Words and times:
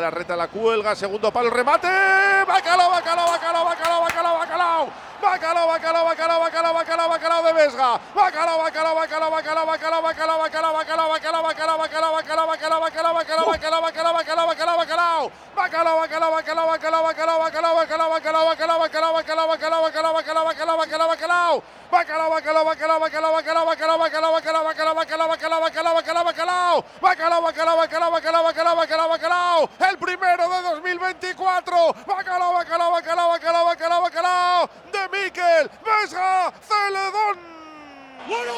La 0.00 0.08
reta 0.08 0.34
la 0.34 0.48
cuelga, 0.48 0.96
segundo 0.96 1.30
palo, 1.30 1.50
remate. 1.50 1.86
Bacalao, 1.86 2.90
bacalao, 2.92 3.28
bacalao, 3.28 3.64
bacalao, 3.66 4.02
bacalao, 4.02 4.38
bacalao. 4.38 4.88
Bacalao, 5.20 5.68
bacalao, 5.68 6.04
bacalao, 6.06 6.40
bacalao, 6.40 6.74
bacalao, 6.74 7.08
bacalao 7.10 7.42
de 7.44 7.52
Vesga. 7.52 8.00
Bacalao, 8.14 8.58
bacalao, 8.62 8.94
bacalao, 8.96 9.30
bacalao, 9.30 9.66
bacalao, 9.66 10.02
bacalao, 10.02 10.38
bacalao, 10.40 10.72
bacalao, 10.72 10.72
bacalao, 10.72 11.08
bacalao, 11.08 11.78
bacalao, 11.78 11.78
bacalao, 11.78 12.12
bacalao, 12.16 12.80
bacalao, 12.80 13.14
bacalao, 13.20 13.52
bacalao, 13.52 13.82
bacalao, 13.82 14.46
bacalao, 14.46 14.46
bacalao, 14.46 14.76
bacalao. 14.78 15.30
Bacalao, 15.54 15.98
bacalao, 16.00 16.30
bacalao, 16.32 16.66
bacalao, 16.72 17.02
bacalao, 17.04 17.38
bacalao, 17.42 17.74
bacalao, 17.74 18.08
bacalao, 18.08 18.48
bacalao, 18.48 19.12
bacalao, 19.12 19.12
bacalao, 19.12 19.48
bacalao, 19.52 19.82
bacalao, 19.84 20.14
bacalao, 20.14 20.44
bacalao, 20.44 20.78
bacalao, 20.78 21.08
bacalao. 21.08 21.62
Bacalao, 21.92 22.30
bacalao, 22.30 22.64
bacalao, 22.64 23.00
bacalao, 23.00 23.34
bacalao, 23.34 23.66
bacalao, 23.66 23.98
bacalao, 23.98 24.32
bacalao, 24.32 24.64
bacalao, 24.64 24.94
bacalao, 24.96 25.28
bacalao, 25.28 25.60
bacalao, 25.60 25.94
bacalao, 25.94 26.24
bacalao. 26.24 26.84
Bacalao, 27.02 27.42
bacalao, 27.42 27.76
bacalao, 27.76 28.10
bacalao, 28.12 28.76
bacalao, 29.08 29.08
bacalao. 29.08 29.68
El 29.90 29.98
primero 29.98 30.48
de 30.48 30.62
2024. 30.62 31.94
Bacalao, 32.06 32.54
bacalao, 32.54 32.92
bacalao, 32.92 33.28
bacalao, 33.30 33.64
bacalao, 33.66 34.02
bacalao. 34.02 34.70
De 34.92 35.08
Miquel 35.08 35.70
Vesga 35.84 36.52
Celedón. 36.62 37.38
¡Bueno! 38.28 38.52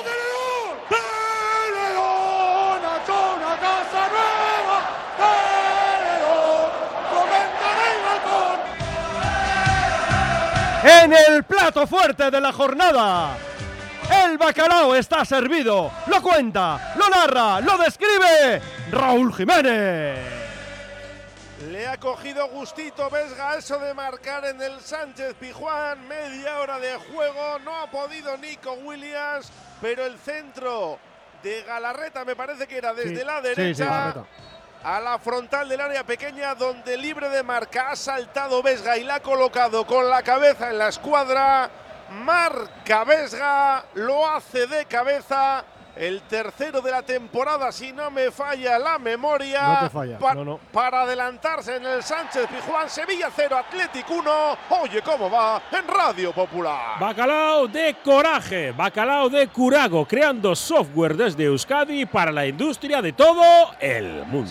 ¡Teledón! 0.88 2.85
¡Ha 2.85 2.97
hecho 3.02 3.35
una 3.37 3.57
casa 3.57 4.09
nueva! 4.12 4.79
¡Teledón! 5.16 6.71
¡Comentaré 7.15 7.87
el 7.95 8.01
balcón! 8.05 8.59
En 10.85 11.13
el 11.13 11.45
plato 11.45 11.87
fuerte 11.87 12.30
de 12.30 12.41
la 12.41 12.52
jornada. 12.52 13.37
El 14.11 14.37
bacalao 14.37 14.95
está 14.95 15.24
servido. 15.24 15.91
Lo 16.09 16.21
cuenta, 16.21 16.93
lo 16.97 17.09
narra, 17.09 17.63
lo 17.63 17.79
describe 17.79 18.61
Raúl 18.95 19.34
Jiménez. 19.34 20.19
Le 21.71 21.87
ha 21.87 21.97
cogido 21.98 22.48
gustito 22.48 23.09
Vesga 23.11 23.57
eso 23.57 23.79
de 23.79 23.95
marcar 23.95 24.45
en 24.45 24.61
el 24.61 24.80
Sánchez 24.80 25.35
Pijuán. 25.35 26.07
Media 26.09 26.59
hora 26.60 26.79
de 26.79 26.95
juego. 26.96 27.59
No 27.65 27.77
ha 27.77 27.91
podido 27.91 28.37
Nico 28.37 28.73
Williams. 28.73 29.51
Pero 29.80 30.05
el 30.07 30.18
centro 30.18 30.99
de 31.43 31.63
Galarreta 31.63 32.24
me 32.24 32.37
parece 32.37 32.66
que 32.66 32.79
era 32.79 32.93
desde 32.95 33.18
Sí, 33.21 33.24
la 33.24 33.41
sí, 33.43 33.49
sí, 33.49 33.55
derecha. 33.55 33.85
Galarreta. 33.85 34.24
a 34.85 35.01
la 35.01 35.18
frontal 35.18 35.68
del 35.68 35.80
área 35.80 36.05
pequeña 36.05 36.55
donde 36.55 36.96
libre 36.96 37.29
de 37.30 37.43
marca 37.43 37.90
ha 37.90 37.96
saltado 37.96 38.63
Vesga 38.63 38.96
y 38.99 39.05
la 39.05 39.16
ha 39.16 39.21
colocado 39.21 39.87
con 39.87 40.09
la 40.11 40.23
cabeza 40.23 40.71
en 40.71 40.79
la 40.79 40.88
escuadra. 40.88 41.71
Marca 42.11 43.05
Vesga, 43.05 43.85
lo 43.95 44.29
hace 44.29 44.66
de 44.66 44.85
cabeza. 44.87 45.65
El 45.96 46.23
tercero 46.23 46.80
de 46.80 46.90
la 46.90 47.02
temporada, 47.02 47.70
si 47.70 47.92
no 47.92 48.10
me 48.10 48.30
falla 48.32 48.78
la 48.80 48.98
memoria. 48.98 49.62
No 49.62 49.78
te 49.80 49.90
falla, 49.90 50.18
pa- 50.18 50.34
no, 50.34 50.45
no. 50.45 50.59
Para 50.73 51.02
adelantarse 51.02 51.76
en 51.76 51.87
el 51.87 52.02
Sánchez 52.02 52.46
Pijuán, 52.48 52.90
Sevilla 52.90 53.30
0, 53.34 53.56
Atlético 53.56 54.15
1. 54.15 54.30
Oye, 54.82 55.02
¿cómo 55.02 55.30
va? 55.30 55.62
En 55.70 55.87
Radio 55.87 56.32
Popular. 56.32 56.98
Bacalao 56.98 57.68
de 57.68 57.95
coraje, 58.04 58.72
bacalao 58.72 59.28
de 59.28 59.46
curago, 59.48 60.04
creando 60.04 60.56
software 60.56 61.16
desde 61.16 61.45
Euskadi 61.45 62.06
para 62.06 62.32
la 62.32 62.45
industria 62.46 63.00
de 63.00 63.12
todo 63.12 63.42
el 63.78 64.25
mundo. 64.26 64.42